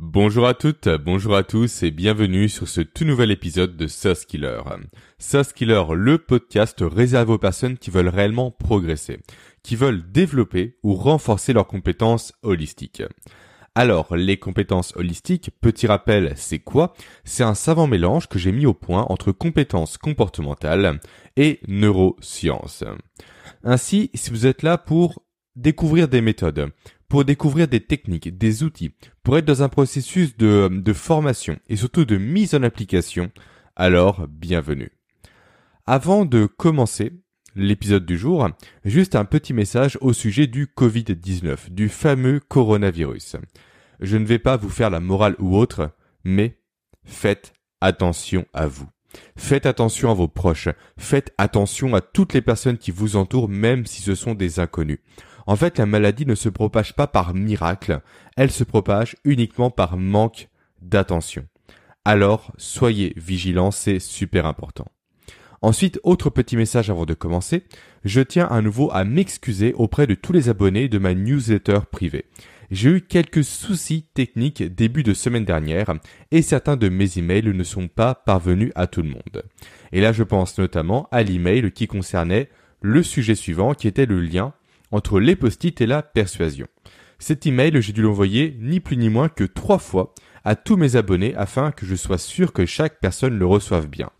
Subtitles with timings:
[0.00, 4.24] Bonjour à toutes, bonjour à tous et bienvenue sur ce tout nouvel épisode de Sauce
[4.24, 4.60] Killer.
[5.18, 9.18] Sauce Killer, le podcast réservé aux personnes qui veulent réellement progresser,
[9.64, 13.02] qui veulent développer ou renforcer leurs compétences holistiques.
[13.74, 16.94] Alors, les compétences holistiques, petit rappel, c'est quoi?
[17.24, 21.00] C'est un savant mélange que j'ai mis au point entre compétences comportementales
[21.36, 22.84] et neurosciences.
[23.64, 25.24] Ainsi, si vous êtes là pour
[25.56, 26.70] découvrir des méthodes,
[27.08, 32.04] pour découvrir des techniques, des outils, pour être dans un processus de, formation et surtout
[32.04, 33.30] de mise en application,
[33.76, 34.90] alors bienvenue.
[35.86, 37.12] Avant de commencer
[37.56, 38.48] l'épisode du jour,
[38.84, 43.36] juste un petit message au sujet du Covid-19, du fameux coronavirus.
[44.00, 45.90] Je ne vais pas vous faire la morale ou autre,
[46.24, 46.58] mais
[47.04, 48.88] faites attention à vous.
[49.36, 50.68] Faites attention à vos proches.
[50.98, 54.98] Faites attention à toutes les personnes qui vous entourent, même si ce sont des inconnus.
[55.48, 58.02] En fait, la maladie ne se propage pas par miracle,
[58.36, 60.50] elle se propage uniquement par manque
[60.82, 61.46] d'attention.
[62.04, 64.84] Alors, soyez vigilants, c'est super important.
[65.62, 67.64] Ensuite, autre petit message avant de commencer,
[68.04, 72.26] je tiens à nouveau à m'excuser auprès de tous les abonnés de ma newsletter privée.
[72.70, 75.94] J'ai eu quelques soucis techniques début de semaine dernière
[76.30, 79.44] et certains de mes emails ne sont pas parvenus à tout le monde.
[79.92, 82.50] Et là, je pense notamment à l'email qui concernait
[82.82, 84.52] le sujet suivant qui était le lien
[84.90, 85.36] entre les
[85.80, 86.66] et la persuasion.
[87.18, 90.96] Cet email, j'ai dû l'envoyer ni plus ni moins que trois fois à tous mes
[90.96, 94.10] abonnés afin que je sois sûr que chaque personne le reçoive bien.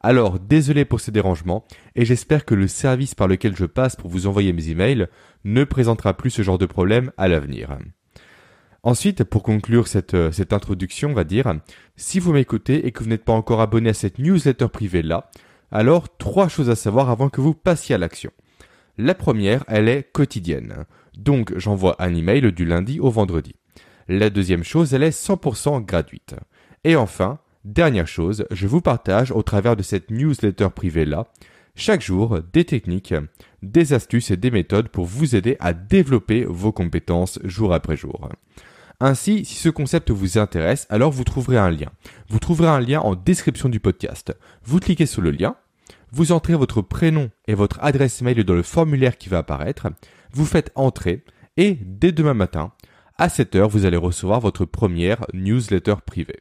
[0.00, 1.64] Alors, désolé pour ces dérangements,
[1.96, 5.08] et j'espère que le service par lequel je passe pour vous envoyer mes emails
[5.44, 7.78] ne présentera plus ce genre de problème à l'avenir.
[8.82, 11.50] Ensuite, pour conclure cette, cette introduction, on va dire,
[11.96, 15.30] si vous m'écoutez et que vous n'êtes pas encore abonné à cette newsletter privée là,
[15.72, 18.30] alors trois choses à savoir avant que vous passiez à l'action.
[18.96, 20.84] La première, elle est quotidienne.
[21.16, 23.54] Donc j'envoie un email du lundi au vendredi.
[24.08, 26.34] La deuxième chose, elle est 100% gratuite.
[26.84, 31.26] Et enfin, dernière chose, je vous partage au travers de cette newsletter privée là,
[31.74, 33.14] chaque jour des techniques,
[33.62, 38.28] des astuces et des méthodes pour vous aider à développer vos compétences jour après jour.
[39.00, 41.90] Ainsi, si ce concept vous intéresse, alors vous trouverez un lien.
[42.28, 44.36] Vous trouverez un lien en description du podcast.
[44.64, 45.56] Vous cliquez sur le lien,
[46.14, 49.88] vous entrez votre prénom et votre adresse mail dans le formulaire qui va apparaître,
[50.32, 51.24] vous faites entrer
[51.56, 52.72] et dès demain matin,
[53.18, 56.40] à 7h, vous allez recevoir votre première newsletter privée.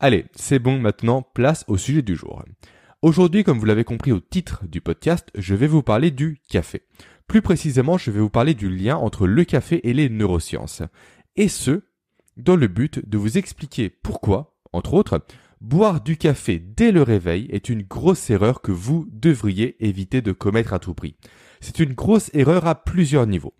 [0.00, 2.44] Allez, c'est bon maintenant, place au sujet du jour.
[3.00, 6.82] Aujourd'hui, comme vous l'avez compris au titre du podcast, je vais vous parler du café.
[7.26, 10.82] Plus précisément, je vais vous parler du lien entre le café et les neurosciences.
[11.36, 11.84] Et ce,
[12.36, 15.24] dans le but de vous expliquer pourquoi, entre autres,
[15.62, 20.32] Boire du café dès le réveil est une grosse erreur que vous devriez éviter de
[20.32, 21.14] commettre à tout prix.
[21.60, 23.54] C'est une grosse erreur à plusieurs niveaux.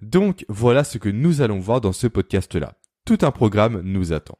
[0.00, 2.78] Donc voilà ce que nous allons voir dans ce podcast-là.
[3.04, 4.38] Tout un programme nous attend.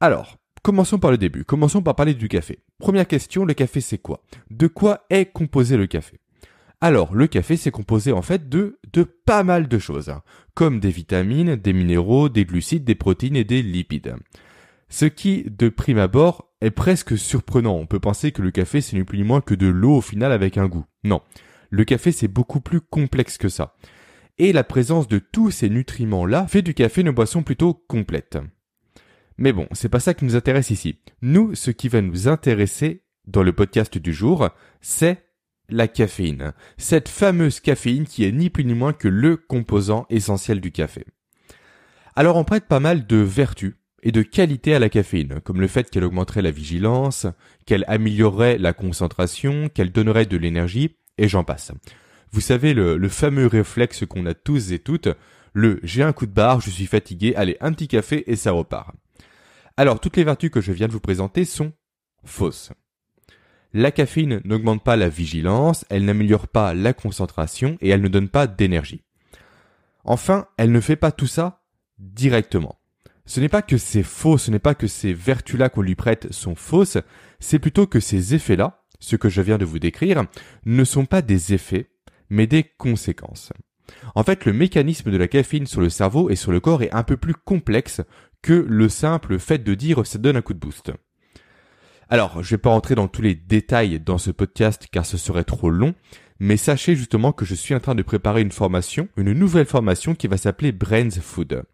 [0.00, 1.44] Alors, commençons par le début.
[1.44, 2.60] Commençons par parler du café.
[2.78, 4.22] Première question, le café c'est quoi?
[4.50, 6.20] De quoi est composé le café?
[6.80, 10.22] Alors, le café, c'est composé en fait de, de pas mal de choses, hein.
[10.54, 14.14] comme des vitamines, des minéraux, des glucides, des protéines et des lipides.
[14.88, 17.74] Ce qui, de prime abord, est presque surprenant.
[17.76, 20.00] On peut penser que le café c'est ni plus ni moins que de l'eau au
[20.00, 20.86] final avec un goût.
[21.04, 21.20] Non.
[21.70, 23.76] Le café c'est beaucoup plus complexe que ça.
[24.38, 28.38] Et la présence de tous ces nutriments-là fait du café une boisson plutôt complète.
[29.38, 30.98] Mais bon, c'est pas ça qui nous intéresse ici.
[31.20, 34.48] Nous, ce qui va nous intéresser dans le podcast du jour,
[34.80, 35.24] c'est
[35.68, 36.52] la caféine.
[36.78, 41.04] Cette fameuse caféine qui est ni plus ni moins que le composant essentiel du café.
[42.14, 43.74] Alors on prête pas mal de vertus
[44.06, 47.26] et de qualité à la caféine, comme le fait qu'elle augmenterait la vigilance,
[47.66, 51.72] qu'elle améliorerait la concentration, qu'elle donnerait de l'énergie, et j'en passe.
[52.30, 55.08] Vous savez, le, fameux réflexe qu'on a tous et toutes,
[55.54, 58.52] le j'ai un coup de barre, je suis fatigué, allez, un petit café et ça
[58.52, 58.94] repart.
[59.76, 61.72] Alors, toutes les vertus que je viens de vous présenter sont
[62.24, 62.70] fausses.
[63.72, 68.28] La caféine n'augmente pas la vigilance, elle n'améliore pas la concentration et elle ne donne
[68.28, 69.02] pas d'énergie.
[70.04, 71.64] Enfin, elle ne fait pas tout ça
[71.98, 72.78] directement
[73.26, 76.32] ce n'est pas que c'est faux, ce n'est pas que ces vertus-là qu'on lui prête
[76.32, 76.98] sont fausses,
[77.40, 80.24] c'est plutôt que ces effets-là, ce que je viens de vous décrire,
[80.64, 81.90] ne sont pas des effets,
[82.30, 83.52] mais des conséquences.
[84.14, 86.94] En fait, le mécanisme de la caféine sur le cerveau et sur le corps est
[86.94, 88.00] un peu plus complexe
[88.42, 90.92] que le simple fait de dire ça donne un coup de boost.
[92.08, 95.44] Alors, je vais pas rentrer dans tous les détails dans ce podcast car ce serait
[95.44, 95.94] trop long,
[96.38, 100.14] mais sachez justement que je suis en train de préparer une formation, une nouvelle formation
[100.14, 101.64] qui va s'appeler Brains Food.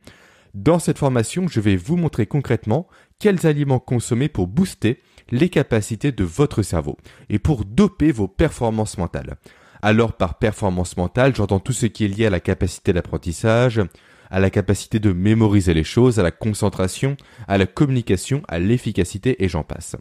[0.54, 2.86] Dans cette formation, je vais vous montrer concrètement
[3.18, 5.00] quels aliments consommer pour booster
[5.30, 6.98] les capacités de votre cerveau
[7.30, 9.36] et pour doper vos performances mentales.
[9.80, 13.80] Alors par performance mentale, j'entends tout ce qui est lié à la capacité d'apprentissage,
[14.30, 17.16] à la capacité de mémoriser les choses, à la concentration,
[17.48, 19.96] à la communication, à l'efficacité et j'en passe.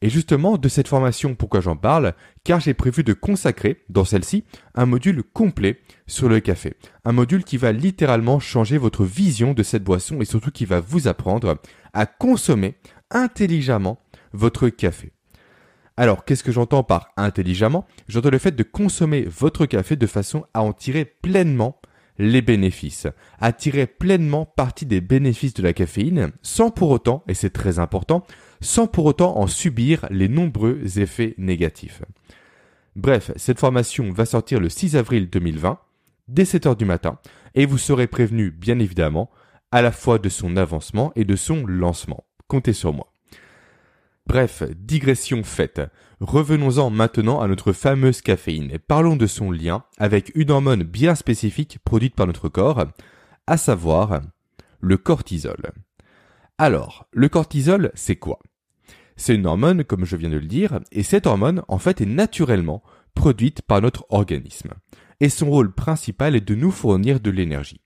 [0.00, 2.14] Et justement, de cette formation, pourquoi j'en parle?
[2.44, 6.74] Car j'ai prévu de consacrer, dans celle-ci, un module complet sur le café.
[7.04, 10.80] Un module qui va littéralement changer votre vision de cette boisson et surtout qui va
[10.80, 11.58] vous apprendre
[11.92, 12.76] à consommer
[13.10, 13.98] intelligemment
[14.32, 15.12] votre café.
[15.96, 17.84] Alors, qu'est-ce que j'entends par intelligemment?
[18.06, 21.80] J'entends le fait de consommer votre café de façon à en tirer pleinement
[22.18, 23.06] les bénéfices,
[23.40, 27.78] à tirer pleinement partie des bénéfices de la caféine, sans pour autant, et c'est très
[27.78, 28.24] important,
[28.60, 32.02] sans pour autant en subir les nombreux effets négatifs.
[32.96, 35.78] Bref, cette formation va sortir le 6 avril 2020,
[36.26, 37.18] dès 7h du matin,
[37.54, 39.30] et vous serez prévenu, bien évidemment,
[39.70, 42.24] à la fois de son avancement et de son lancement.
[42.48, 43.12] Comptez sur moi.
[44.26, 45.80] Bref, digression faite.
[46.20, 51.14] Revenons-en maintenant à notre fameuse caféine et parlons de son lien avec une hormone bien
[51.14, 52.84] spécifique produite par notre corps,
[53.46, 54.20] à savoir
[54.80, 55.72] le cortisol.
[56.58, 58.40] Alors, le cortisol, c'est quoi?
[59.16, 62.06] C'est une hormone, comme je viens de le dire, et cette hormone, en fait, est
[62.06, 62.82] naturellement
[63.14, 64.74] produite par notre organisme.
[65.20, 67.80] Et son rôle principal est de nous fournir de l'énergie.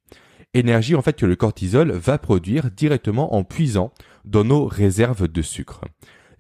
[0.55, 3.93] Énergie, en fait, que le cortisol va produire directement en puisant
[4.25, 5.83] dans nos réserves de sucre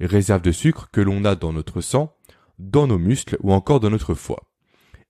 [0.07, 2.15] réserves de sucre que l'on a dans notre sang,
[2.59, 4.52] dans nos muscles ou encore dans notre foie.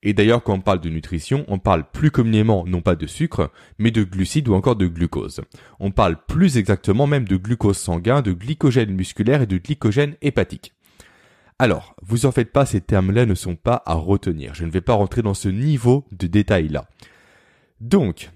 [0.03, 3.53] Et d'ailleurs, quand on parle de nutrition, on parle plus communément non pas de sucre,
[3.79, 5.41] mais de glucides ou encore de glucose.
[5.79, 10.73] On parle plus exactement même de glucose sanguin, de glycogène musculaire et de glycogène hépatique.
[11.61, 14.55] Alors, vous en faites pas, ces termes-là ne sont pas à retenir.
[14.55, 16.89] Je ne vais pas rentrer dans ce niveau de détail-là.
[17.81, 18.31] Donc,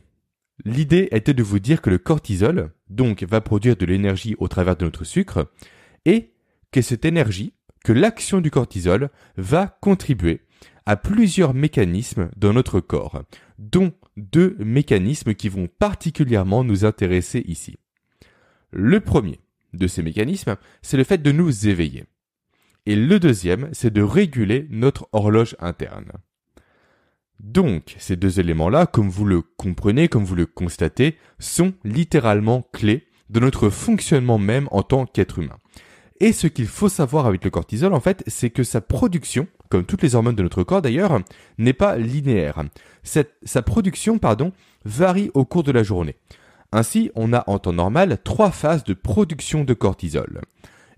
[0.65, 4.77] l'idée était de vous dire que le cortisol, donc, va produire de l'énergie au travers
[4.77, 5.51] de notre sucre,
[6.05, 6.31] et
[6.71, 7.53] que cette énergie,
[7.85, 10.43] que l'action du cortisol va contribuer
[10.87, 13.23] à plusieurs mécanismes dans notre corps,
[13.59, 17.77] dont deux mécanismes qui vont particulièrement nous intéresser ici.
[18.71, 19.41] Le premier
[19.75, 22.05] de ces mécanismes, c'est le fait de nous éveiller.
[22.87, 26.13] Et le deuxième, c'est de réguler notre horloge interne.
[27.41, 33.07] Donc, ces deux éléments-là, comme vous le comprenez, comme vous le constatez, sont littéralement clés
[33.29, 35.59] de notre fonctionnement même en tant qu'être humain.
[36.21, 39.85] Et ce qu'il faut savoir avec le cortisol, en fait, c'est que sa production, comme
[39.85, 41.21] toutes les hormones de notre corps d'ailleurs,
[41.59, 42.63] n'est pas linéaire.
[43.03, 44.53] sa production, pardon,
[44.85, 46.17] varie au cours de la journée.
[46.73, 50.41] Ainsi, on a en temps normal trois phases de production de cortisol.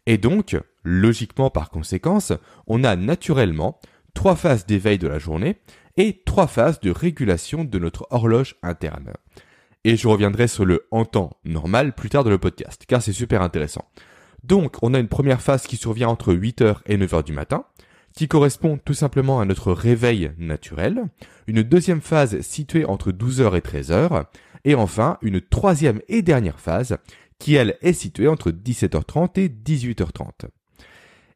[0.06, 2.32] Et donc, logiquement par conséquence,
[2.66, 3.78] on a naturellement
[4.14, 5.56] trois phases d'éveil de la journée
[5.96, 9.12] et trois phases de régulation de notre horloge interne.
[9.84, 13.12] Et je reviendrai sur le en temps normal plus tard dans le podcast, car c'est
[13.12, 13.84] super intéressant.
[14.44, 17.64] Donc, on a une première phase qui survient entre 8h et 9h du matin,
[18.14, 21.04] qui correspond tout simplement à notre réveil naturel,
[21.46, 24.24] une deuxième phase située entre 12h et 13h,
[24.64, 26.98] et enfin une troisième et dernière phase
[27.38, 30.48] qui elle est située entre 17h30 et 18h30.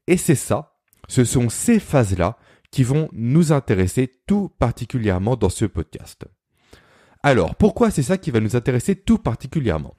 [0.08, 0.74] Et c'est ça,
[1.08, 2.36] ce sont ces phases-là
[2.70, 6.24] qui vont nous intéresser tout particulièrement dans ce podcast.
[7.22, 9.94] Alors, pourquoi c'est ça qui va nous intéresser tout particulièrement?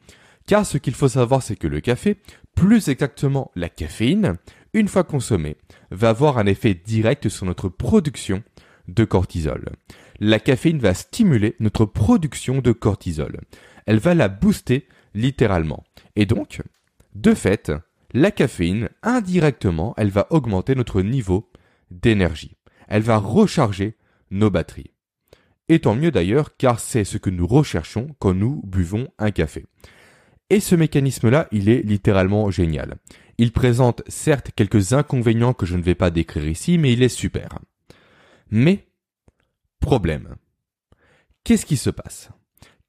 [0.46, 2.18] Car ce qu'il faut savoir, c'est que le café,
[2.56, 4.38] plus exactement la caféine,
[4.74, 5.58] une fois consommée,
[5.92, 8.44] va avoir un effet direct sur notre production
[8.88, 9.70] de cortisol.
[10.20, 13.40] La caféine va stimuler notre production de cortisol.
[13.86, 15.84] Elle va la booster littéralement.
[16.16, 16.62] Et donc,
[17.16, 17.72] de fait,
[18.14, 21.50] la caféine, indirectement, elle va augmenter notre niveau
[21.92, 22.58] d'énergie.
[22.88, 23.96] Elle va recharger
[24.32, 24.92] nos batteries.
[25.70, 29.66] Et tant mieux d'ailleurs, car c'est ce que nous recherchons quand nous buvons un café.
[30.50, 32.98] Et ce mécanisme-là, il est littéralement génial.
[33.38, 37.10] Il présente certes quelques inconvénients que je ne vais pas décrire ici, mais il est
[37.10, 37.60] super.
[38.52, 38.88] Mais,
[39.80, 40.36] problème.
[41.44, 42.30] Qu'est-ce qui se passe?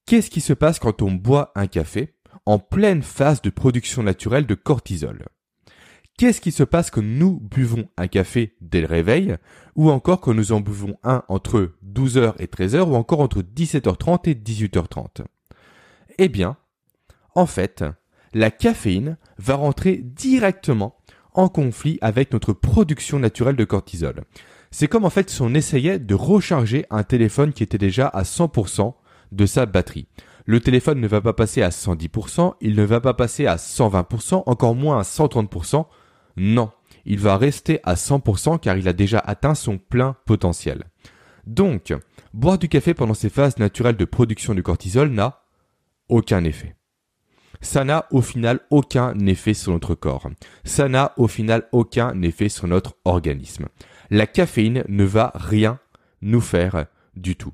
[0.06, 4.46] Qu'est-ce qui se passe quand on boit un café en pleine phase de production naturelle
[4.46, 5.24] de cortisol?
[6.16, 9.36] Qu'est-ce qui se passe quand nous buvons un café dès le réveil,
[9.74, 14.28] ou encore quand nous en buvons un entre 12h et 13h, ou encore entre 17h30
[14.28, 15.24] et 18h30
[16.18, 16.56] Eh bien,
[17.34, 17.84] en fait,
[18.32, 20.96] la caféine va rentrer directement
[21.34, 24.22] en conflit avec notre production naturelle de cortisol.
[24.70, 28.22] C'est comme en fait si on essayait de recharger un téléphone qui était déjà à
[28.22, 28.94] 100%
[29.32, 30.08] de sa batterie.
[30.46, 34.42] Le téléphone ne va pas passer à 110%, il ne va pas passer à 120%,
[34.46, 35.86] encore moins à 130%.
[36.36, 36.70] Non,
[37.04, 40.84] il va rester à 100% car il a déjà atteint son plein potentiel.
[41.46, 41.94] Donc,
[42.32, 45.44] boire du café pendant ces phases naturelles de production du cortisol n'a
[46.08, 46.76] aucun effet
[47.60, 50.30] ça n'a au final aucun effet sur notre corps.
[50.64, 53.66] Ça n'a au final aucun effet sur notre organisme.
[54.10, 55.78] La caféine ne va rien
[56.22, 57.52] nous faire du tout.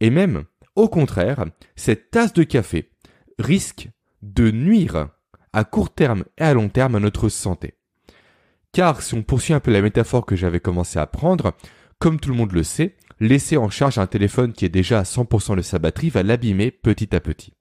[0.00, 0.44] Et même,
[0.76, 1.44] Au contraire,
[1.74, 2.90] cette tasse de café
[3.38, 3.90] risque
[4.22, 5.08] de nuire
[5.52, 7.74] à court terme et à long terme à notre santé.
[8.72, 11.54] Car si on poursuit un peu la métaphore que j'avais commencé à prendre,
[11.98, 15.02] comme tout le monde le sait, laisser en charge un téléphone qui est déjà à
[15.02, 17.52] 100% de sa batterie va l'abîmer petit à petit.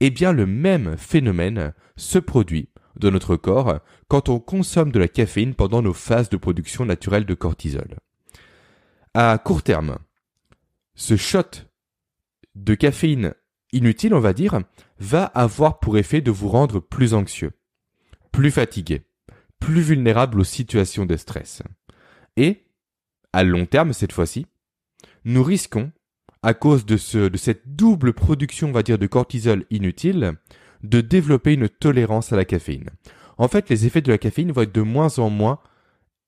[0.00, 5.08] Eh bien, le même phénomène se produit dans notre corps quand on consomme de la
[5.08, 7.98] caféine pendant nos phases de production naturelle de cortisol.
[9.14, 9.98] À court terme,
[10.94, 11.66] ce shot
[12.54, 13.34] de caféine
[13.72, 14.60] inutile, on va dire,
[14.98, 17.52] va avoir pour effet de vous rendre plus anxieux,
[18.32, 19.02] plus fatigué,
[19.58, 21.62] plus vulnérable aux situations de stress.
[22.36, 22.66] Et,
[23.32, 24.46] à long terme cette fois-ci,
[25.24, 25.90] nous risquons,
[26.44, 30.34] à cause de, ce, de cette double production, on va dire, de cortisol inutile,
[30.82, 32.90] de développer une tolérance à la caféine.
[33.38, 35.58] En fait, les effets de la caféine vont être de moins en moins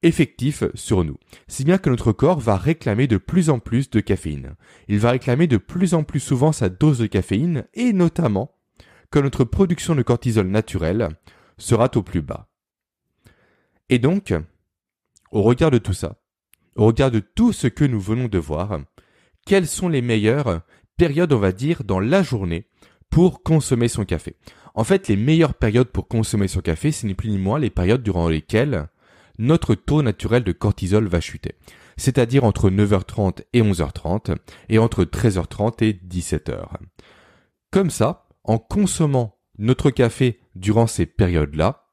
[0.03, 1.19] effectifs sur nous.
[1.49, 4.55] Si bien que notre corps va réclamer de plus en plus de caféine.
[4.89, 8.53] Il va réclamer de plus en plus souvent sa dose de caféine et notamment
[9.11, 11.11] que notre production de cortisol naturel
[11.59, 12.49] sera au plus bas.
[13.91, 14.33] Et donc,
[15.31, 16.17] au regard de tout ça,
[16.75, 18.81] au regard de tout ce que nous venons de voir,
[19.47, 20.61] quelles sont les meilleures
[20.99, 22.67] périodes, on va dire, dans la journée
[23.09, 24.37] pour consommer son café.
[24.75, 27.71] En fait, les meilleures périodes pour consommer son café, ce n'est plus ni moins les
[27.71, 28.89] périodes durant lesquelles
[29.39, 31.55] notre taux naturel de cortisol va chuter.
[31.97, 34.37] C'est-à-dire entre 9h30 et 11h30
[34.69, 36.67] et entre 13h30 et 17h.
[37.71, 41.85] Comme ça, en consommant notre café durant ces périodes-là,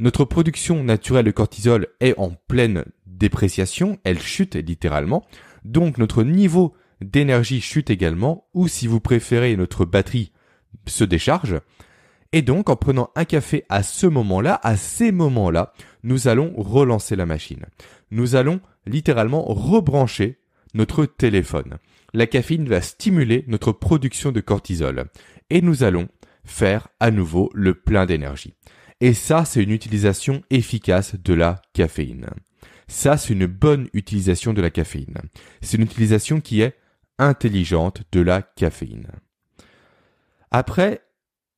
[0.00, 5.24] notre production naturelle de cortisol est en pleine dépréciation, elle chute littéralement,
[5.64, 10.32] donc notre niveau d'énergie chute également, ou si vous préférez notre batterie
[10.86, 11.60] se décharge.
[12.32, 17.16] Et donc, en prenant un café à ce moment-là, à ces moments-là, nous allons relancer
[17.16, 17.64] la machine.
[18.10, 20.38] Nous allons littéralement rebrancher
[20.74, 21.78] notre téléphone.
[22.12, 25.06] La caféine va stimuler notre production de cortisol.
[25.50, 26.08] Et nous allons
[26.44, 28.54] faire à nouveau le plein d'énergie.
[29.00, 32.26] Et ça, c'est une utilisation efficace de la caféine.
[32.88, 35.18] Ça, c'est une bonne utilisation de la caféine.
[35.60, 36.74] C'est une utilisation qui est
[37.18, 39.08] intelligente de la caféine.
[40.50, 41.02] Après,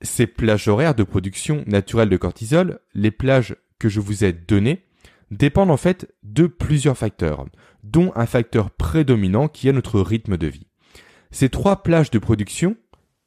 [0.03, 4.85] ces plages horaires de production naturelle de cortisol, les plages que je vous ai données,
[5.31, 7.47] dépendent en fait de plusieurs facteurs,
[7.85, 10.67] dont un facteur prédominant qui est notre rythme de vie.
[11.31, 12.77] Ces trois plages de production,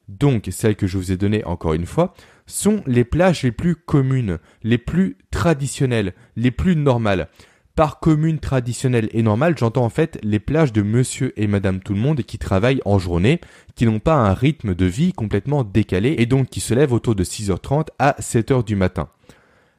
[0.10, 2.14] donc celles que je vous ai données encore une fois,
[2.46, 7.30] sont les plages les plus communes, les plus traditionnelles, les plus normales.
[7.76, 11.96] Par commune traditionnelle et normale, j'entends en fait les plages de monsieur et madame tout
[11.96, 13.42] le monde qui travaillent en journée,
[13.74, 17.16] qui n'ont pas un rythme de vie complètement décalé et donc qui se lèvent autour
[17.16, 19.10] de 6h30 à 7h du matin.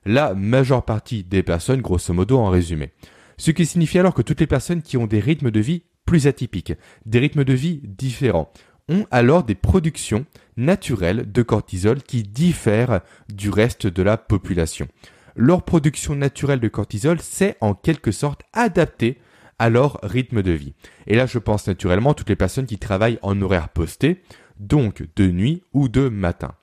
[0.05, 2.91] La majeure partie des personnes, grosso modo en résumé.
[3.37, 6.27] Ce qui signifie alors que toutes les personnes qui ont des rythmes de vie plus
[6.27, 6.73] atypiques,
[7.07, 8.51] des rythmes de vie différents,
[8.89, 14.89] ont alors des productions naturelles de cortisol qui diffèrent du reste de la population
[15.37, 19.19] leur production naturelle de cortisol s'est en quelque sorte adaptée
[19.59, 20.75] à leur rythme de vie.
[21.07, 24.23] Et là, je pense naturellement à toutes les personnes qui travaillent en horaire posté,
[24.59, 26.55] donc de nuit ou de matin.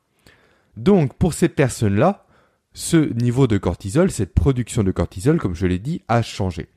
[0.77, 2.25] Donc, pour ces personnes-là,
[2.73, 6.67] ce niveau de cortisol, cette production de cortisol, comme je l'ai dit, a changé.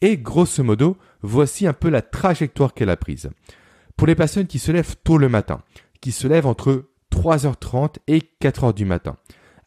[0.00, 3.30] Et grosso modo, voici un peu la trajectoire qu'elle a prise.
[3.96, 5.62] Pour les personnes qui se lèvent tôt le matin,
[6.00, 9.16] qui se lèvent entre 3h30 et 4h du matin,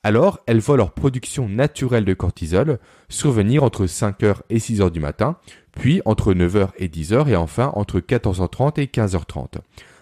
[0.03, 2.79] alors elles voient leur production naturelle de cortisol
[3.09, 5.37] survenir entre 5h et 6h du matin,
[5.73, 9.59] puis entre 9h et 10h et enfin entre 14h30 et 15h30.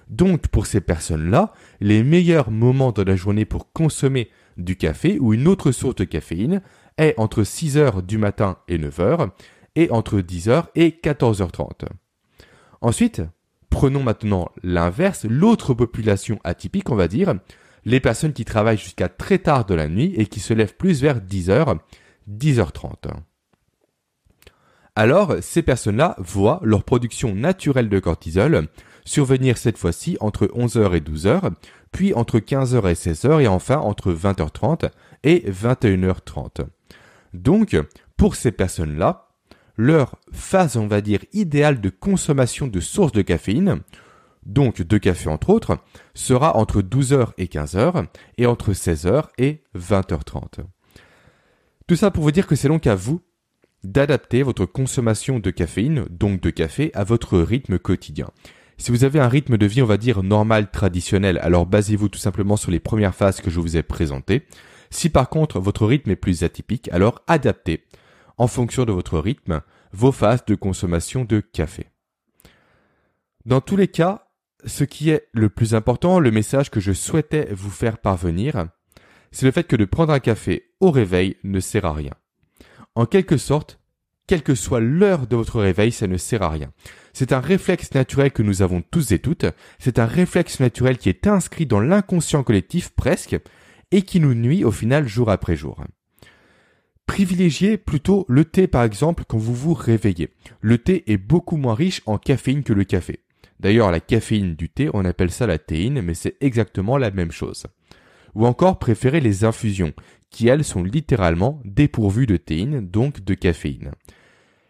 [0.09, 1.51] Donc pour ces personnes-là,
[1.81, 6.03] les meilleurs moments de la journée pour consommer du café ou une autre source de
[6.03, 6.61] caféine
[6.97, 9.29] est entre 6h du matin et 9h
[9.75, 11.87] et entre 10h et 14h30.
[12.81, 13.21] Ensuite,
[13.69, 17.35] prenons maintenant l'inverse, l'autre population atypique, on va dire,
[17.87, 21.01] les personnes qui travaillent jusqu'à très tard de la nuit et qui se lèvent plus
[21.01, 21.77] vers 10h,
[22.29, 23.13] 10h30.
[24.93, 28.67] Alors, ces personnes-là voient leur production naturelle de cortisol
[29.05, 31.53] survenir cette fois-ci entre 11h et 12h,
[31.93, 34.89] puis entre 15h et 16h et enfin entre 20h30
[35.23, 36.65] et 21h30.
[37.33, 37.77] Donc,
[38.17, 39.29] pour ces personnes-là,
[39.77, 43.79] leur phase, on va dire, idéale de consommation de sources de caféine,
[44.47, 45.77] donc de café entre autres,
[46.15, 50.65] sera entre 12h et 15h et entre 16h et 20h30.
[51.85, 53.21] Tout ça pour vous dire que c'est donc à vous
[53.83, 58.31] d'adapter votre consommation de caféine, donc de café, à votre rythme quotidien.
[58.77, 62.19] Si vous avez un rythme de vie, on va dire normal, traditionnel, alors basez-vous tout
[62.19, 64.45] simplement sur les premières phases que je vous ai présentées.
[64.89, 67.85] Si par contre votre rythme est plus atypique, alors adaptez,
[68.37, 69.61] en fonction de votre rythme,
[69.93, 71.87] vos phases de consommation de café.
[73.45, 74.26] Dans tous les cas,
[74.65, 78.67] ce qui est le plus important, le message que je souhaitais vous faire parvenir,
[79.31, 82.13] c'est le fait que de prendre un café au réveil ne sert à rien.
[82.95, 83.79] En quelque sorte,
[84.25, 86.71] quelle que soit l'heure de votre réveil, ça ne sert à rien.
[87.13, 89.45] C'est un réflexe naturel que nous avons tous et toutes,
[89.79, 93.37] c'est un réflexe naturel qui est inscrit dans l'inconscient collectif presque,
[93.91, 95.83] et qui nous nuit au final jour après jour.
[97.05, 100.33] Privilégiez plutôt le thé par exemple quand vous vous réveillez.
[100.59, 103.21] Le thé est beaucoup moins riche en caféine que le café.
[103.59, 107.31] D'ailleurs, la caféine du thé, on appelle ça la théine, mais c'est exactement la même
[107.31, 107.65] chose.
[108.35, 109.93] Ou encore préférez les infusions,
[110.29, 113.91] qui elles sont littéralement dépourvues de théine, donc de caféine.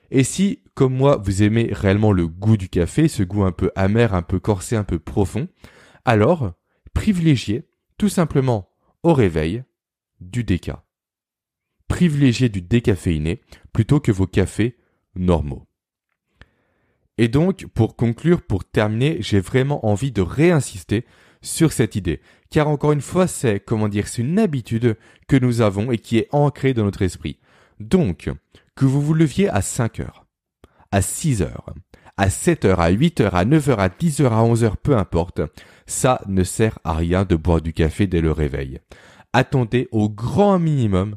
[0.10, 3.72] Et si, comme moi, vous aimez réellement le goût du café, ce goût un peu
[3.75, 5.48] amer, un peu corsé, un peu profond,
[6.06, 6.53] alors
[6.94, 7.67] privilégiez
[7.98, 8.70] tout simplement
[9.03, 9.63] au réveil
[10.22, 10.86] du déca.
[11.88, 13.41] Privilégiez du décaféiné
[13.74, 14.77] plutôt que vos cafés
[15.15, 15.67] normaux.
[17.17, 21.05] Et donc, pour conclure, pour terminer, j'ai vraiment envie de réinsister
[21.41, 22.21] sur cette idée.
[22.50, 24.97] Car encore une fois, c'est, comment dire, c'est une habitude
[25.27, 27.39] que nous avons et qui est ancrée dans notre esprit.
[27.79, 28.29] Donc,
[28.75, 30.25] que vous vous leviez à 5 heures,
[30.91, 31.74] à 6 heures,
[32.15, 34.77] à 7 heures, à 8 heures, à 9 heures, à 10 heures, à 11 heures,
[34.77, 35.41] peu importe,
[35.86, 38.79] ça ne sert à rien de boire du café dès le réveil.
[39.33, 41.15] Attendez au grand minimum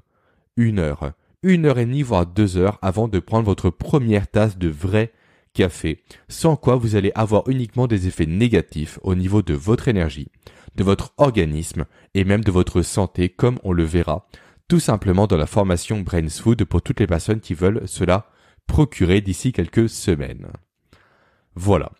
[0.56, 4.58] une heure, une heure et demie, voire deux heures avant de prendre votre première tasse
[4.58, 5.12] de vrai
[5.52, 10.28] café, sans quoi vous allez avoir uniquement des effets négatifs au niveau de votre énergie,
[10.76, 14.26] de votre organisme et même de votre santé comme on le verra
[14.70, 18.30] tout simplement dans la formation Brains Food pour toutes les personnes qui veulent cela
[18.68, 20.46] procurer d'ici quelques semaines.
[21.56, 21.90] Voilà.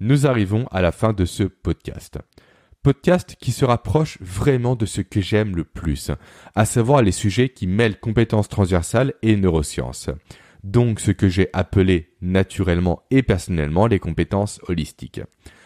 [0.00, 2.18] Nous arrivons à la fin de ce podcast.
[2.82, 6.10] Podcast qui se rapproche vraiment de ce que j'aime le plus,
[6.56, 10.10] à savoir les sujets qui mêlent compétences transversales et neurosciences
[10.64, 15.20] donc ce que j'ai appelé naturellement et personnellement les compétences holistiques.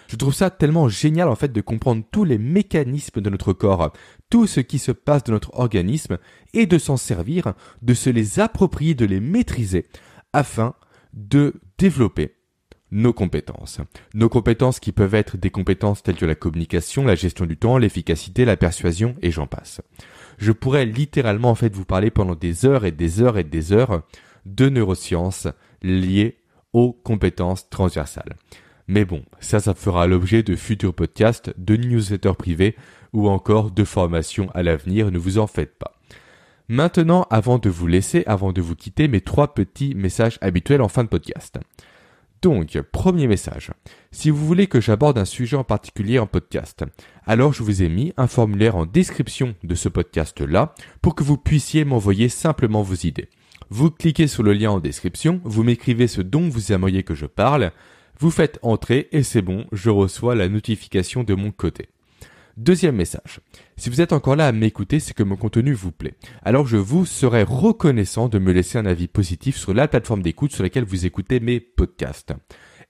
[0.08, 3.92] Je trouve ça tellement génial en fait de comprendre tous les mécanismes de notre corps,
[4.30, 6.18] tout ce qui se passe dans notre organisme
[6.54, 9.86] et de s'en servir, de se les approprier, de les maîtriser
[10.32, 10.74] afin
[11.12, 12.34] de développer
[12.90, 13.80] nos compétences.
[14.14, 17.76] Nos compétences qui peuvent être des compétences telles que la communication, la gestion du temps,
[17.76, 19.82] l'efficacité, la persuasion et j'en passe.
[20.38, 23.72] Je pourrais littéralement en fait vous parler pendant des heures et des heures et des
[23.72, 24.02] heures
[24.46, 25.48] de neurosciences
[25.82, 26.38] liées
[26.72, 28.36] aux compétences transversales.
[28.86, 32.74] Mais bon, ça, ça fera l'objet de futurs podcasts, de newsletters privés
[33.12, 35.98] ou encore de formations à l'avenir, ne vous en faites pas.
[36.68, 40.88] Maintenant, avant de vous laisser, avant de vous quitter, mes trois petits messages habituels en
[40.88, 41.58] fin de podcast.
[42.42, 43.72] Donc, premier message.
[44.12, 46.84] Si vous voulez que j'aborde un sujet en particulier en podcast,
[47.26, 51.36] alors je vous ai mis un formulaire en description de ce podcast-là pour que vous
[51.36, 53.28] puissiez m'envoyer simplement vos idées.
[53.70, 57.26] Vous cliquez sur le lien en description, vous m'écrivez ce dont vous aimeriez que je
[57.26, 57.72] parle,
[58.18, 61.88] vous faites entrer et c'est bon, je reçois la notification de mon côté.
[62.56, 63.40] Deuxième message.
[63.76, 66.14] Si vous êtes encore là à m'écouter, c'est que mon contenu vous plaît.
[66.42, 70.52] Alors je vous serais reconnaissant de me laisser un avis positif sur la plateforme d'écoute
[70.52, 72.32] sur laquelle vous écoutez mes podcasts.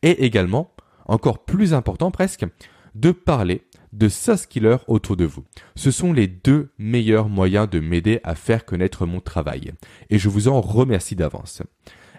[0.02, 0.74] Et également,
[1.06, 2.46] encore plus important presque,
[2.94, 4.08] de parler de
[4.48, 5.44] Killer autour de vous.
[5.76, 9.72] Ce sont les deux meilleurs moyens de m'aider à faire connaître mon travail.
[10.10, 11.62] Et je vous en remercie d'avance.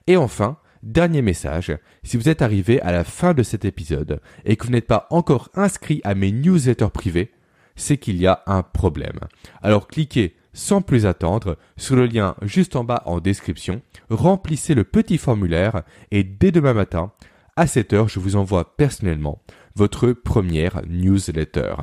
[0.07, 4.55] Et enfin, dernier message, si vous êtes arrivé à la fin de cet épisode et
[4.55, 7.31] que vous n'êtes pas encore inscrit à mes newsletters privés,
[7.75, 9.19] c'est qu'il y a un problème.
[9.61, 14.83] Alors cliquez sans plus attendre sur le lien juste en bas en description, remplissez le
[14.83, 17.11] petit formulaire et dès demain matin,
[17.59, 19.43] à 7 heure, je vous envoie personnellement
[19.75, 21.75] votre première newsletter.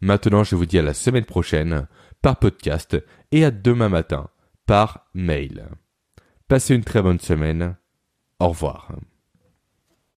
[0.00, 1.88] Maintenant, je vous dis à la semaine prochaine
[2.22, 2.96] par podcast
[3.32, 4.28] et à demain matin
[4.64, 5.66] par mail.
[6.46, 7.76] Passez une très bonne semaine.
[8.38, 8.92] Au revoir.